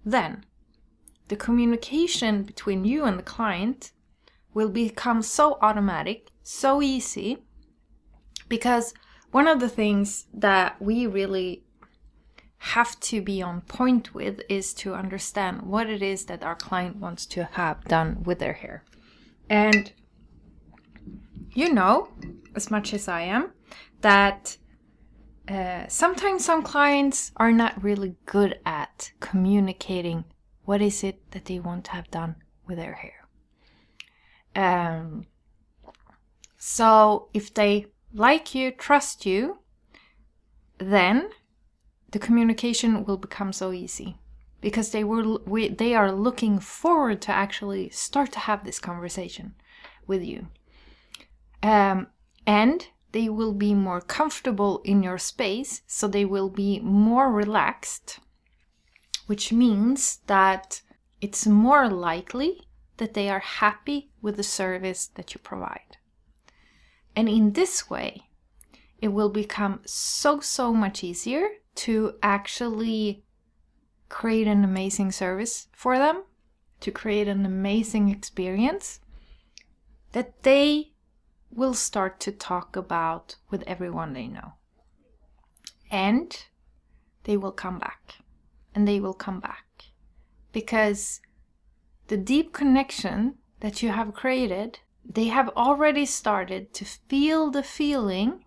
then 0.03 0.43
the 1.29 1.37
communication 1.37 2.43
between 2.43 2.83
you 2.83 3.05
and 3.05 3.17
the 3.17 3.23
client 3.23 3.93
will 4.53 4.67
become 4.67 5.21
so 5.21 5.57
automatic, 5.61 6.29
so 6.43 6.81
easy, 6.81 7.37
because 8.49 8.93
one 9.31 9.47
of 9.47 9.61
the 9.61 9.69
things 9.69 10.25
that 10.33 10.75
we 10.81 11.07
really 11.07 11.63
have 12.57 12.99
to 12.99 13.21
be 13.21 13.41
on 13.41 13.61
point 13.61 14.13
with 14.13 14.41
is 14.49 14.73
to 14.73 14.93
understand 14.93 15.61
what 15.61 15.89
it 15.89 16.01
is 16.01 16.25
that 16.25 16.43
our 16.43 16.55
client 16.55 16.97
wants 16.97 17.25
to 17.27 17.45
have 17.53 17.85
done 17.85 18.21
with 18.23 18.39
their 18.39 18.59
hair. 18.61 18.83
And 19.49 19.93
you 21.53 21.73
know, 21.73 22.09
as 22.55 22.71
much 22.71 22.93
as 22.93 23.07
I 23.07 23.21
am, 23.21 23.51
that 24.01 24.57
uh, 25.47 25.85
sometimes 25.87 26.45
some 26.45 26.63
clients 26.63 27.31
are 27.37 27.51
not 27.51 27.83
really 27.83 28.15
good 28.25 28.59
at 28.65 29.11
communicating 29.19 30.23
what 30.63 30.81
is 30.81 31.03
it 31.03 31.31
that 31.31 31.45
they 31.45 31.59
want 31.59 31.85
to 31.85 31.91
have 31.91 32.09
done 32.11 32.35
with 32.67 32.77
their 32.77 32.93
hair. 32.93 33.27
Um, 34.55 35.27
so 36.57 37.29
if 37.33 37.53
they 37.53 37.87
like 38.13 38.53
you, 38.53 38.71
trust 38.71 39.25
you, 39.25 39.59
then 40.77 41.29
the 42.11 42.19
communication 42.19 43.03
will 43.05 43.17
become 43.17 43.53
so 43.53 43.71
easy 43.71 44.17
because 44.59 44.91
they 44.91 45.03
were 45.03 45.39
we, 45.45 45.69
they 45.69 45.95
are 45.95 46.11
looking 46.11 46.59
forward 46.59 47.21
to 47.23 47.31
actually 47.31 47.89
start 47.89 48.31
to 48.33 48.39
have 48.39 48.63
this 48.63 48.79
conversation 48.79 49.55
with 50.07 50.23
you 50.23 50.47
um, 51.63 52.07
and 52.45 52.87
they 53.11 53.29
will 53.29 53.53
be 53.53 53.73
more 53.73 54.01
comfortable 54.01 54.81
in 54.83 55.03
your 55.03 55.17
space 55.17 55.81
so 55.87 56.07
they 56.07 56.25
will 56.25 56.49
be 56.49 56.79
more 56.79 57.31
relaxed 57.31 58.19
which 59.31 59.53
means 59.53 60.19
that 60.27 60.81
it's 61.21 61.47
more 61.47 61.87
likely 61.87 62.59
that 62.97 63.13
they 63.13 63.29
are 63.29 63.39
happy 63.39 64.11
with 64.21 64.35
the 64.35 64.43
service 64.43 65.07
that 65.15 65.33
you 65.33 65.39
provide. 65.39 65.95
And 67.15 67.29
in 67.29 67.53
this 67.53 67.89
way 67.89 68.23
it 68.99 69.07
will 69.07 69.29
become 69.29 69.81
so 69.85 70.41
so 70.41 70.73
much 70.73 71.01
easier 71.01 71.47
to 71.75 72.15
actually 72.21 73.23
create 74.09 74.47
an 74.47 74.65
amazing 74.65 75.13
service 75.13 75.69
for 75.71 75.97
them, 75.97 76.23
to 76.81 76.91
create 76.91 77.29
an 77.29 77.45
amazing 77.45 78.09
experience 78.09 78.99
that 80.11 80.43
they 80.43 80.90
will 81.53 81.73
start 81.73 82.19
to 82.21 82.31
talk 82.31 82.75
about 82.75 83.35
with 83.49 83.63
everyone 83.67 84.13
they 84.13 84.27
know. 84.27 84.53
And 85.89 86.45
they 87.23 87.37
will 87.37 87.51
come 87.51 87.79
back. 87.79 88.15
And 88.73 88.87
they 88.87 88.99
will 88.99 89.13
come 89.13 89.39
back. 89.39 89.65
Because 90.51 91.21
the 92.07 92.17
deep 92.17 92.53
connection 92.53 93.35
that 93.59 93.83
you 93.83 93.89
have 93.89 94.13
created, 94.13 94.79
they 95.05 95.25
have 95.27 95.49
already 95.49 96.05
started 96.05 96.73
to 96.73 96.85
feel 96.85 97.51
the 97.51 97.63
feeling 97.63 98.43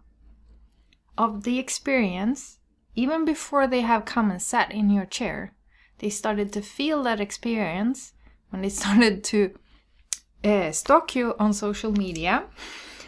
of 1.16 1.44
the 1.44 1.58
experience 1.58 2.58
even 2.96 3.24
before 3.24 3.66
they 3.66 3.80
have 3.80 4.04
come 4.04 4.30
and 4.30 4.40
sat 4.40 4.72
in 4.72 4.90
your 4.90 5.06
chair, 5.06 5.54
they 5.98 6.10
started 6.10 6.52
to 6.52 6.62
feel 6.62 7.02
that 7.02 7.20
experience 7.20 8.12
when 8.50 8.62
they 8.62 8.68
started 8.80 9.24
to 9.24 9.54
uh, 10.44 10.70
stalk 10.72 11.14
you 11.16 11.34
on 11.38 11.52
social 11.52 11.92
media. 11.92 12.44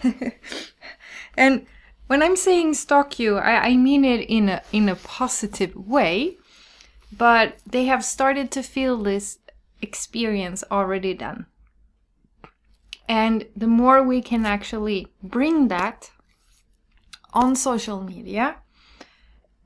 and 1.37 1.67
when 2.07 2.23
I'm 2.23 2.37
saying 2.37 2.75
stalk 2.75 3.19
you, 3.19 3.37
I, 3.37 3.69
I 3.69 3.77
mean 3.77 4.05
it 4.05 4.21
in 4.29 4.49
a 4.49 4.63
in 4.73 4.89
a 4.89 4.97
positive 4.97 5.75
way, 5.75 6.39
but 7.17 7.59
they 7.67 7.85
have 7.87 8.05
started 8.05 8.51
to 8.53 8.63
feel 8.63 8.97
this 8.97 9.39
experience 9.83 10.65
already 10.71 11.15
done. 11.15 11.47
And 13.09 13.47
the 13.57 13.67
more 13.67 14.03
we 14.03 14.21
can 14.21 14.45
actually 14.45 15.09
bring 15.23 15.69
that 15.69 16.11
on 17.33 17.55
social 17.55 18.03
media, 18.03 18.57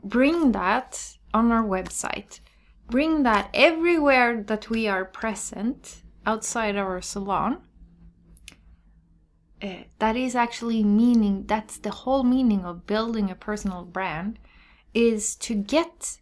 bring 0.02 0.52
that 0.52 1.16
on 1.32 1.52
our 1.52 1.62
website. 1.62 2.40
Bring 2.88 3.22
that 3.22 3.48
everywhere 3.54 4.42
that 4.42 4.68
we 4.68 4.88
are 4.88 5.04
present 5.04 6.02
outside 6.26 6.76
our 6.76 7.00
salon. 7.00 7.62
Uh, 9.62 9.84
that 9.98 10.16
is 10.16 10.34
actually 10.34 10.82
meaning, 10.82 11.44
that's 11.46 11.78
the 11.78 11.90
whole 11.90 12.22
meaning 12.22 12.64
of 12.64 12.86
building 12.86 13.30
a 13.30 13.34
personal 13.34 13.84
brand, 13.84 14.38
is 14.94 15.36
to 15.36 15.54
get 15.54 16.18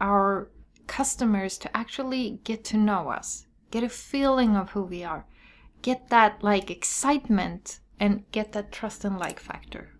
our 0.00 0.50
customers 0.86 1.56
to 1.56 1.74
actually 1.76 2.40
get 2.44 2.64
to 2.64 2.76
know 2.76 3.08
us, 3.08 3.46
get 3.70 3.82
a 3.82 3.88
feeling 3.88 4.56
of 4.56 4.70
who 4.70 4.82
we 4.82 5.02
are, 5.02 5.24
get 5.80 6.08
that 6.10 6.42
like 6.42 6.70
excitement, 6.70 7.80
and 7.98 8.24
get 8.32 8.52
that 8.52 8.72
trust 8.72 9.04
and 9.04 9.18
like 9.18 9.38
factor. 9.38 9.90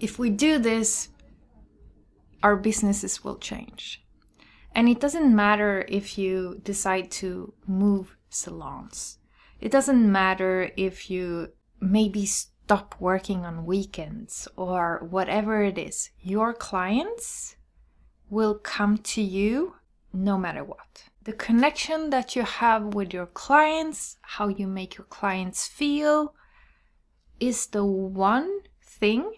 If 0.00 0.18
we 0.18 0.30
do 0.30 0.58
this, 0.58 1.08
our 2.42 2.56
businesses 2.56 3.24
will 3.24 3.36
change. 3.36 4.02
And 4.74 4.88
it 4.88 5.00
doesn't 5.00 5.34
matter 5.34 5.84
if 5.88 6.18
you 6.18 6.60
decide 6.62 7.10
to 7.12 7.52
move 7.66 8.16
salons. 8.28 9.18
It 9.60 9.72
doesn't 9.72 10.10
matter 10.10 10.70
if 10.76 11.10
you 11.10 11.52
maybe 11.80 12.26
stop 12.26 12.96
working 12.98 13.44
on 13.44 13.64
weekends 13.64 14.48
or 14.56 15.06
whatever 15.08 15.62
it 15.62 15.78
is, 15.78 16.10
your 16.20 16.52
clients 16.52 17.56
will 18.28 18.54
come 18.54 18.98
to 18.98 19.22
you 19.22 19.76
no 20.12 20.36
matter 20.38 20.64
what. 20.64 21.04
The 21.22 21.32
connection 21.32 22.10
that 22.10 22.36
you 22.36 22.42
have 22.42 22.94
with 22.94 23.12
your 23.12 23.26
clients, 23.26 24.16
how 24.22 24.48
you 24.48 24.66
make 24.66 24.96
your 24.96 25.06
clients 25.06 25.66
feel, 25.66 26.34
is 27.40 27.66
the 27.66 27.84
one 27.84 28.60
thing 28.82 29.32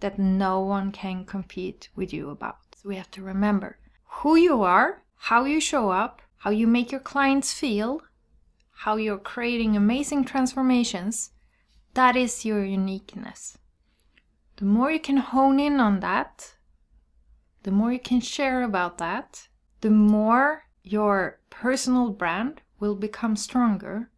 that 0.00 0.18
no 0.18 0.60
one 0.60 0.92
can 0.92 1.24
compete 1.24 1.90
with 1.94 2.12
you 2.12 2.30
about. 2.30 2.58
So 2.76 2.88
we 2.88 2.96
have 2.96 3.10
to 3.12 3.22
remember 3.22 3.78
who 4.04 4.36
you 4.36 4.62
are, 4.62 5.02
how 5.16 5.44
you 5.44 5.60
show 5.60 5.90
up, 5.90 6.22
how 6.38 6.50
you 6.50 6.66
make 6.66 6.92
your 6.92 7.00
clients 7.00 7.52
feel, 7.52 8.00
how 8.82 8.94
you're 8.94 9.18
creating 9.18 9.76
amazing 9.76 10.24
transformations. 10.24 11.32
That 11.94 12.14
is 12.14 12.44
your 12.44 12.64
uniqueness. 12.64 13.58
The 14.58 14.66
more 14.66 14.92
you 14.92 15.00
can 15.00 15.16
hone 15.16 15.58
in 15.58 15.80
on 15.80 15.98
that, 15.98 16.54
the 17.64 17.72
more 17.72 17.92
you 17.92 17.98
can 17.98 18.20
share 18.20 18.62
about 18.62 18.98
that, 18.98 19.48
the 19.80 19.90
more 19.90 20.62
your 20.84 21.40
personal 21.50 22.10
brand 22.10 22.62
will 22.78 22.94
become 22.94 23.34
stronger. 23.34 24.10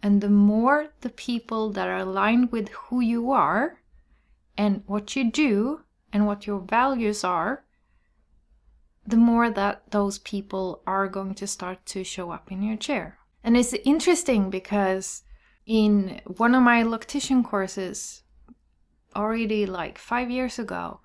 And 0.00 0.20
the 0.20 0.30
more 0.30 0.92
the 1.00 1.10
people 1.10 1.72
that 1.72 1.88
are 1.88 1.98
aligned 1.98 2.52
with 2.52 2.68
who 2.68 3.00
you 3.00 3.32
are 3.32 3.80
and 4.56 4.84
what 4.86 5.16
you 5.16 5.32
do 5.32 5.80
and 6.12 6.28
what 6.28 6.46
your 6.46 6.60
values 6.60 7.24
are, 7.24 7.64
the 9.04 9.16
more 9.16 9.50
that 9.50 9.90
those 9.90 10.20
people 10.20 10.82
are 10.86 11.08
going 11.08 11.34
to 11.34 11.46
start 11.48 11.84
to 11.86 12.04
show 12.04 12.30
up 12.30 12.52
in 12.52 12.62
your 12.62 12.76
chair. 12.76 13.18
And 13.46 13.56
it's 13.56 13.72
interesting 13.84 14.50
because 14.50 15.22
in 15.66 16.20
one 16.26 16.52
of 16.56 16.64
my 16.64 16.82
loctician 16.82 17.44
courses, 17.44 18.24
already 19.14 19.66
like 19.66 19.98
five 19.98 20.32
years 20.32 20.58
ago, 20.58 21.00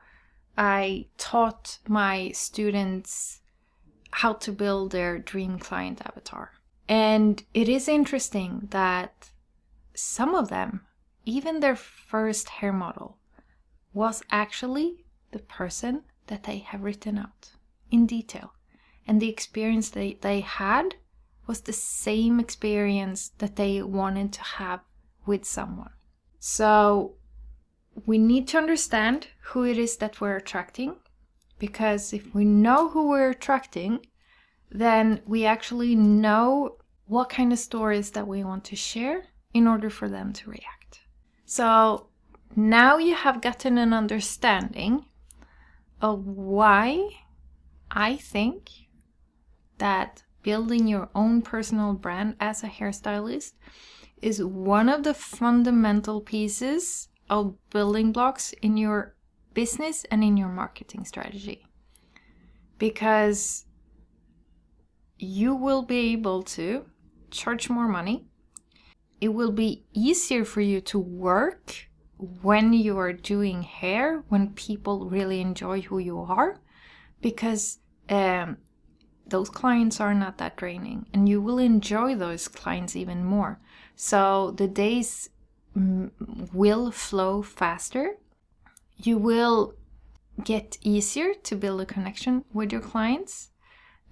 I 0.58 1.06
taught 1.20 1.78
my 1.88 2.32
students 2.32 3.42
how 4.10 4.34
to 4.34 4.52
build 4.52 4.92
their 4.92 5.20
dream 5.20 5.60
client 5.60 6.02
avatar. 6.04 6.54
And 6.90 7.44
it 7.54 7.70
is 7.70 7.88
interesting 7.88 8.68
that 8.72 9.30
some 9.94 10.34
of 10.34 10.50
them, 10.50 10.82
even 11.26 11.60
their 11.60 11.76
first 11.76 12.50
hair 12.50 12.74
model, 12.74 13.20
was 13.94 14.24
actually 14.32 15.06
the 15.30 15.40
person 15.40 16.06
that 16.26 16.44
they 16.44 16.58
have 16.58 16.82
written 16.82 17.20
out 17.20 17.52
in 17.92 18.08
detail. 18.08 18.54
And 19.08 19.22
the 19.22 19.30
experience 19.30 19.90
they, 19.90 20.18
they 20.22 20.40
had 20.40 20.96
was 21.52 21.60
the 21.60 21.74
same 21.74 22.40
experience 22.40 23.34
that 23.40 23.58
they 23.58 23.82
wanted 23.82 24.32
to 24.32 24.42
have 24.42 24.80
with 25.26 25.44
someone. 25.44 25.92
So 26.40 27.16
we 28.06 28.18
need 28.18 28.48
to 28.48 28.58
understand 28.58 29.28
who 29.48 29.66
it 29.66 29.78
is 29.78 29.98
that 29.98 30.22
we're 30.22 30.38
attracting 30.38 30.96
because 31.60 32.14
if 32.14 32.34
we 32.34 32.46
know 32.46 32.88
who 32.88 33.10
we're 33.10 33.32
attracting, 33.32 34.06
then 34.70 35.20
we 35.26 35.44
actually 35.46 35.94
know 35.94 36.78
what 37.06 37.28
kind 37.28 37.52
of 37.52 37.60
stories 37.60 38.12
that 38.12 38.30
we 38.30 38.46
want 38.46 38.64
to 38.64 38.78
share 38.78 39.26
in 39.54 39.68
order 39.68 39.90
for 39.90 40.08
them 40.08 40.32
to 40.32 40.50
react. 40.50 41.02
So 41.44 42.08
now 42.56 42.98
you 42.98 43.14
have 43.14 43.42
gotten 43.42 43.78
an 43.78 43.92
understanding 43.92 45.04
of 46.00 46.26
why 46.26 47.10
I 47.92 48.16
think 48.16 48.70
that 49.80 50.24
building 50.44 50.88
your 50.88 51.10
own 51.14 51.42
personal 51.42 51.94
brand 51.94 52.36
as 52.40 52.64
a 52.64 52.68
hairstylist 52.68 53.54
is 54.22 54.44
one 54.44 54.90
of 54.90 55.04
the 55.04 55.14
fundamental 55.14 56.22
pieces 56.22 57.10
of 57.30 57.56
building 57.70 58.12
blocks 58.12 58.54
in 58.62 58.78
your 58.78 59.16
business 59.54 60.06
and 60.12 60.24
in 60.24 60.38
your 60.38 60.50
marketing 60.50 61.06
strategy. 61.06 61.66
Because 62.78 63.66
you 65.18 65.56
will 65.56 65.84
be 65.84 66.12
able 66.14 66.44
to 66.44 66.86
charge 67.30 67.70
more 67.70 67.88
money. 67.88 68.26
It 69.20 69.30
will 69.30 69.52
be 69.52 69.86
easier 69.94 70.44
for 70.46 70.62
you 70.62 70.82
to 70.82 71.00
work 71.00 71.88
when 72.42 72.74
you 72.74 72.98
are 72.98 73.14
doing 73.14 73.62
hair, 73.64 74.24
when 74.30 74.50
people 74.50 75.10
really 75.10 75.42
enjoy 75.42 75.82
who 75.82 76.00
you 76.00 76.20
are, 76.20 76.60
because 77.22 77.80
um, 78.10 78.58
those 79.32 79.50
clients 79.50 80.00
are 80.00 80.14
not 80.14 80.38
that 80.38 80.56
draining 80.56 81.08
and 81.14 81.28
you 81.28 81.42
will 81.42 81.58
enjoy 81.58 82.16
those 82.16 82.48
clients 82.48 82.96
even 82.96 83.24
more. 83.24 83.60
So 83.96 84.52
the 84.52 84.68
days 84.68 85.30
mm, 85.76 86.12
will 86.54 86.92
flow 86.92 87.42
faster. 87.42 88.18
You 88.98 89.18
will 89.18 89.74
get 90.44 90.78
easier 90.82 91.34
to 91.34 91.56
build 91.56 91.82
a 91.82 91.86
connection 91.86 92.46
with 92.54 92.72
your 92.72 92.82
clients. 92.82 93.50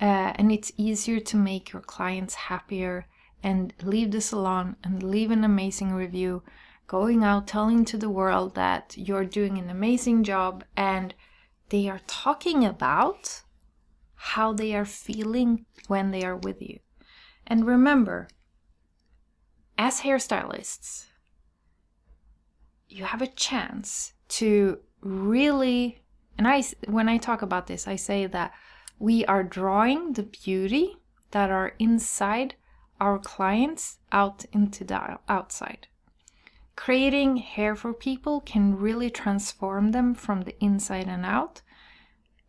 Uh, 0.02 0.32
and 0.36 0.52
it's 0.52 0.72
easier 0.78 1.20
to 1.20 1.36
make 1.36 1.74
your 1.74 1.82
clients 1.82 2.34
happier 2.34 3.06
and 3.44 3.74
leave 3.84 4.12
the 4.12 4.22
salon 4.22 4.76
and 4.84 5.04
leave 5.04 5.32
an 5.32 5.44
amazing 5.44 5.94
review, 5.94 6.42
going 6.88 7.24
out 7.24 7.48
telling 7.48 7.84
to 7.86 7.98
the 7.98 8.10
world 8.10 8.56
that 8.56 8.94
you're 8.98 9.26
doing 9.26 9.58
an 9.58 9.70
amazing 9.70 10.24
job 10.24 10.64
and 10.76 11.14
they 11.70 11.88
are 11.90 12.02
talking 12.08 12.66
about 12.66 13.42
how 14.22 14.52
they 14.52 14.76
are 14.76 14.86
feeling 14.86 15.66
when 15.88 16.12
they 16.12 16.24
are 16.24 16.36
with 16.36 16.62
you. 16.62 16.78
And 17.48 17.66
remember, 17.66 18.28
as 19.78 20.02
hairstylists, 20.02 21.06
you 22.90 23.06
have 23.06 23.22
a 23.22 23.28
chance 23.28 24.14
to 24.28 24.80
really 25.02 26.02
and 26.38 26.48
I 26.48 26.64
when 26.88 27.08
I 27.08 27.18
talk 27.18 27.42
about 27.42 27.68
this, 27.68 27.88
I 27.88 27.96
say 27.96 28.26
that 28.26 28.52
we 28.98 29.26
are 29.26 29.44
drawing 29.44 30.14
the 30.14 30.24
beauty 30.24 30.98
that 31.32 31.50
are 31.50 31.74
inside 31.80 32.56
our 33.00 33.20
clients 33.20 34.00
out 34.12 34.46
into 34.52 34.84
the 34.84 35.20
outside. 35.30 35.88
Creating 36.76 37.38
hair 37.38 37.76
for 37.76 37.94
people 37.94 38.42
can 38.42 38.78
really 38.78 39.10
transform 39.10 39.92
them 39.92 40.14
from 40.14 40.42
the 40.42 40.58
inside 40.62 41.08
and 41.08 41.26
out. 41.26 41.62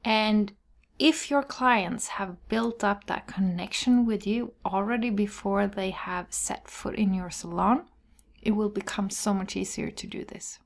And 0.05 0.53
if 1.01 1.31
your 1.31 1.43
clients 1.43 2.09
have 2.09 2.37
built 2.49 2.85
up 2.85 3.07
that 3.07 3.27
connection 3.27 4.05
with 4.05 4.27
you 4.27 4.53
already 4.67 5.09
before 5.09 5.67
they 5.67 5.91
have 5.91 6.27
set 6.29 6.69
foot 6.69 6.95
in 6.95 7.15
your 7.15 7.31
salon, 7.31 7.87
it 8.43 8.51
will 8.51 8.69
become 8.69 9.09
so 9.09 9.33
much 9.33 9.57
easier 9.57 9.91
to 9.91 10.07
do 10.07 10.27
this. 10.27 10.59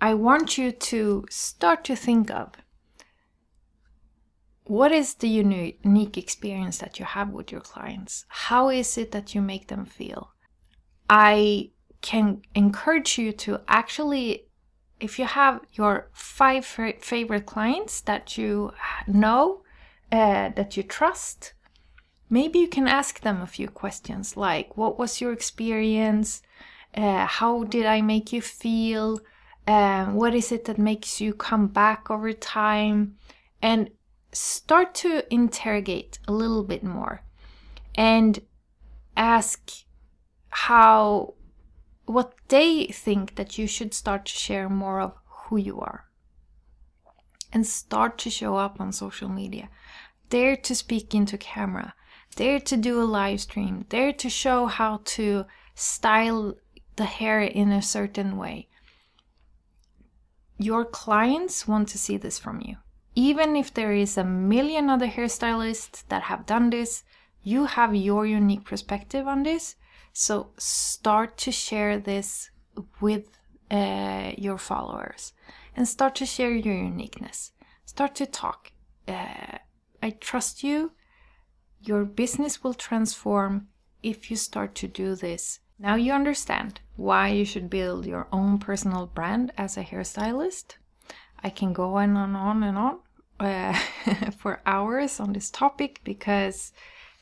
I 0.00 0.14
want 0.14 0.58
you 0.58 0.72
to 0.72 1.24
start 1.30 1.84
to 1.84 1.94
think 1.94 2.28
of 2.30 2.52
what 4.64 4.90
is 4.90 5.14
the 5.14 5.28
unique 5.28 6.18
experience 6.18 6.78
that 6.78 6.98
you 6.98 7.04
have 7.04 7.30
with 7.30 7.52
your 7.52 7.60
clients? 7.60 8.24
How 8.28 8.68
is 8.68 8.98
it 8.98 9.12
that 9.12 9.34
you 9.34 9.42
make 9.42 9.68
them 9.68 9.84
feel? 9.84 10.32
I 11.08 11.70
can 12.00 12.42
encourage 12.54 13.16
you 13.16 13.30
to 13.32 13.60
actually 13.68 14.48
if 15.00 15.18
you 15.18 15.24
have 15.24 15.60
your 15.72 16.08
five 16.12 16.64
favorite 16.64 17.46
clients 17.46 18.00
that 18.02 18.38
you 18.38 18.72
know, 19.06 19.62
uh, 20.10 20.50
that 20.50 20.76
you 20.76 20.82
trust, 20.82 21.52
maybe 22.30 22.58
you 22.58 22.68
can 22.68 22.88
ask 22.88 23.20
them 23.20 23.42
a 23.42 23.46
few 23.46 23.68
questions 23.68 24.36
like, 24.36 24.76
What 24.76 24.98
was 24.98 25.20
your 25.20 25.32
experience? 25.32 26.42
Uh, 26.96 27.26
how 27.26 27.64
did 27.64 27.86
I 27.86 28.00
make 28.02 28.32
you 28.32 28.40
feel? 28.40 29.20
Uh, 29.66 30.06
what 30.06 30.34
is 30.34 30.52
it 30.52 30.66
that 30.66 30.78
makes 30.78 31.20
you 31.20 31.34
come 31.34 31.66
back 31.66 32.10
over 32.10 32.32
time? 32.32 33.16
And 33.60 33.90
start 34.32 34.94
to 34.94 35.24
interrogate 35.32 36.18
a 36.28 36.32
little 36.32 36.64
bit 36.64 36.82
more 36.82 37.22
and 37.94 38.40
ask 39.16 39.70
how 40.50 41.34
what 42.06 42.34
they 42.48 42.86
think 42.86 43.36
that 43.36 43.58
you 43.58 43.66
should 43.66 43.94
start 43.94 44.26
to 44.26 44.32
share 44.32 44.68
more 44.68 45.00
of 45.00 45.14
who 45.26 45.56
you 45.56 45.80
are 45.80 46.06
and 47.52 47.66
start 47.66 48.18
to 48.18 48.30
show 48.30 48.56
up 48.56 48.80
on 48.80 48.92
social 48.92 49.28
media. 49.28 49.68
Dare 50.28 50.56
to 50.56 50.74
speak 50.74 51.14
into 51.14 51.38
camera. 51.38 51.94
Dare 52.34 52.60
to 52.60 52.76
do 52.76 53.00
a 53.00 53.04
live 53.04 53.40
stream. 53.40 53.84
Dare 53.88 54.12
to 54.12 54.28
show 54.28 54.66
how 54.66 55.00
to 55.04 55.44
style 55.74 56.54
the 56.96 57.04
hair 57.04 57.40
in 57.40 57.70
a 57.70 57.82
certain 57.82 58.36
way. 58.36 58.68
Your 60.58 60.84
clients 60.84 61.68
want 61.68 61.88
to 61.88 61.98
see 61.98 62.16
this 62.16 62.38
from 62.38 62.60
you. 62.60 62.76
Even 63.14 63.54
if 63.54 63.72
there 63.72 63.92
is 63.92 64.18
a 64.18 64.24
million 64.24 64.90
other 64.90 65.06
hairstylists 65.06 66.04
that 66.08 66.22
have 66.24 66.46
done 66.46 66.70
this 66.70 67.04
you 67.44 67.66
have 67.66 67.94
your 67.94 68.26
unique 68.26 68.64
perspective 68.64 69.28
on 69.28 69.42
this 69.42 69.76
so 70.14 70.50
start 70.56 71.36
to 71.38 71.52
share 71.52 71.98
this 71.98 72.50
with 73.00 73.28
uh, 73.70 74.32
your 74.38 74.56
followers 74.56 75.32
and 75.76 75.86
start 75.86 76.14
to 76.14 76.24
share 76.26 76.52
your 76.52 76.74
uniqueness. 76.74 77.52
Start 77.84 78.14
to 78.14 78.26
talk. 78.26 78.72
Uh, 79.06 79.58
I 80.02 80.10
trust 80.20 80.62
you. 80.62 80.92
Your 81.80 82.04
business 82.04 82.64
will 82.64 82.74
transform 82.74 83.68
if 84.02 84.30
you 84.30 84.36
start 84.36 84.74
to 84.76 84.88
do 84.88 85.14
this 85.14 85.60
Now 85.78 85.96
you 85.96 86.12
understand 86.12 86.80
why 86.96 87.28
you 87.28 87.44
should 87.44 87.68
build 87.68 88.06
your 88.06 88.28
own 88.32 88.58
personal 88.58 89.06
brand 89.06 89.52
as 89.58 89.76
a 89.76 89.82
hairstylist. 89.82 90.76
I 91.42 91.50
can 91.50 91.72
go 91.72 91.96
on 91.96 92.16
and 92.16 92.36
on 92.36 92.62
and 92.62 92.78
on 92.78 92.98
uh, 93.40 93.72
for 94.38 94.60
hours 94.64 95.18
on 95.18 95.32
this 95.32 95.50
topic 95.50 96.00
because 96.04 96.72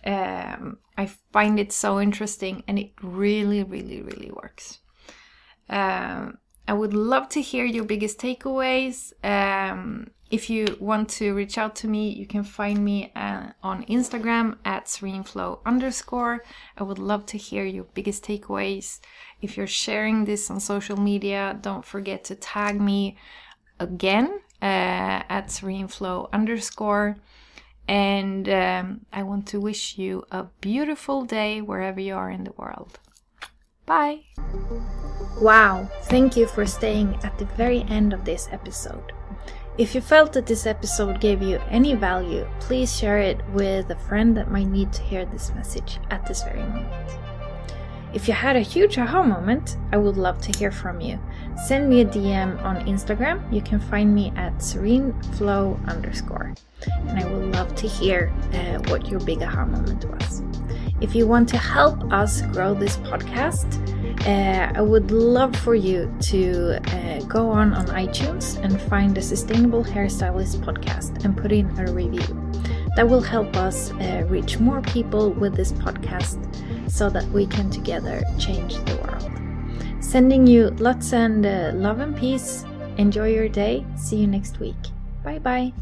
um, 0.04 0.78
I 0.96 1.06
find 1.32 1.58
it 1.58 1.72
so 1.72 2.00
interesting 2.00 2.62
and 2.68 2.78
it 2.78 2.92
really, 3.02 3.62
really, 3.62 4.02
really 4.02 4.30
works. 4.30 4.78
Um, 5.68 6.38
I 6.68 6.74
would 6.74 6.94
love 6.94 7.28
to 7.30 7.40
hear 7.40 7.64
your 7.64 7.84
biggest 7.84 8.18
takeaways. 8.18 9.12
Um, 9.24 10.10
if 10.30 10.48
you 10.48 10.64
want 10.80 11.10
to 11.10 11.34
reach 11.34 11.58
out 11.58 11.76
to 11.76 11.88
me, 11.88 12.08
you 12.08 12.26
can 12.26 12.42
find 12.42 12.82
me 12.82 13.12
uh, 13.14 13.48
on 13.62 13.84
Instagram 13.84 14.56
at 14.64 14.86
sereneflow 14.86 15.58
underscore. 15.66 16.42
I 16.78 16.84
would 16.84 16.98
love 16.98 17.26
to 17.26 17.38
hear 17.38 17.64
your 17.64 17.84
biggest 17.84 18.24
takeaways. 18.24 19.00
If 19.42 19.56
you're 19.56 19.66
sharing 19.66 20.24
this 20.24 20.50
on 20.50 20.60
social 20.60 20.96
media, 20.96 21.58
don't 21.60 21.84
forget 21.84 22.24
to 22.24 22.34
tag 22.34 22.80
me 22.80 23.18
again 23.78 24.40
uh, 24.62 25.22
at 25.28 25.48
sereneflow 25.48 26.32
underscore. 26.32 27.18
And 27.92 28.48
um, 28.48 29.04
I 29.12 29.22
want 29.22 29.46
to 29.48 29.60
wish 29.60 29.98
you 29.98 30.24
a 30.30 30.44
beautiful 30.62 31.26
day 31.26 31.60
wherever 31.60 32.00
you 32.00 32.14
are 32.14 32.30
in 32.30 32.44
the 32.44 32.54
world. 32.56 32.98
Bye! 33.84 34.20
Wow, 35.38 35.90
thank 36.04 36.34
you 36.34 36.46
for 36.46 36.64
staying 36.64 37.18
at 37.22 37.36
the 37.38 37.44
very 37.44 37.82
end 37.90 38.14
of 38.14 38.24
this 38.24 38.48
episode. 38.50 39.12
If 39.76 39.94
you 39.94 40.00
felt 40.00 40.32
that 40.32 40.46
this 40.46 40.64
episode 40.64 41.20
gave 41.20 41.42
you 41.42 41.60
any 41.68 41.94
value, 41.94 42.48
please 42.60 42.96
share 42.96 43.18
it 43.18 43.46
with 43.50 43.90
a 43.90 43.96
friend 44.08 44.34
that 44.38 44.50
might 44.50 44.68
need 44.68 44.90
to 44.94 45.02
hear 45.02 45.26
this 45.26 45.52
message 45.54 45.98
at 46.08 46.24
this 46.24 46.42
very 46.44 46.62
moment. 46.62 47.10
If 48.14 48.26
you 48.26 48.32
had 48.32 48.56
a 48.56 48.60
huge 48.60 48.96
aha 48.96 49.22
moment, 49.22 49.76
I 49.92 49.98
would 49.98 50.16
love 50.16 50.40
to 50.40 50.58
hear 50.58 50.72
from 50.72 51.02
you. 51.02 51.20
Send 51.56 51.88
me 51.88 52.00
a 52.00 52.04
DM 52.04 52.62
on 52.64 52.76
Instagram. 52.86 53.52
You 53.52 53.62
can 53.62 53.78
find 53.78 54.14
me 54.14 54.32
at 54.36 54.54
sereneflow 54.58 55.86
underscore. 55.88 56.54
And 57.08 57.18
I 57.18 57.24
would 57.24 57.54
love 57.54 57.74
to 57.76 57.86
hear 57.86 58.32
uh, 58.52 58.78
what 58.90 59.08
your 59.08 59.20
big 59.20 59.42
aha 59.42 59.64
moment 59.66 60.04
was. 60.04 60.42
If 61.00 61.14
you 61.14 61.26
want 61.26 61.48
to 61.50 61.58
help 61.58 62.12
us 62.12 62.42
grow 62.52 62.74
this 62.74 62.96
podcast, 62.98 63.66
uh, 64.26 64.72
I 64.74 64.80
would 64.80 65.10
love 65.10 65.56
for 65.56 65.74
you 65.74 66.12
to 66.30 66.80
uh, 66.94 67.20
go 67.24 67.50
on 67.50 67.74
on 67.74 67.86
iTunes 67.86 68.56
and 68.62 68.80
find 68.82 69.14
the 69.14 69.22
Sustainable 69.22 69.84
Hairstylist 69.84 70.64
podcast 70.64 71.24
and 71.24 71.36
put 71.36 71.50
in 71.52 71.66
a 71.78 71.92
review. 71.92 72.52
That 72.94 73.08
will 73.08 73.22
help 73.22 73.56
us 73.56 73.90
uh, 73.92 74.24
reach 74.28 74.58
more 74.58 74.80
people 74.82 75.30
with 75.30 75.56
this 75.56 75.72
podcast 75.72 76.38
so 76.90 77.10
that 77.10 77.26
we 77.30 77.46
can 77.46 77.70
together 77.70 78.22
change 78.38 78.76
the 78.84 78.96
world. 78.96 79.41
Sending 80.12 80.46
you 80.46 80.68
lots 80.76 81.14
and 81.14 81.46
uh, 81.46 81.72
love 81.72 82.00
and 82.00 82.14
peace. 82.14 82.66
Enjoy 82.98 83.32
your 83.32 83.48
day. 83.48 83.82
See 83.96 84.16
you 84.16 84.26
next 84.26 84.60
week. 84.60 84.76
Bye 85.24 85.38
bye. 85.38 85.72